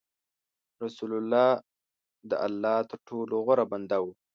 [0.83, 1.49] رسول الله
[2.29, 4.05] د الله تر ټولو غوره بنده و.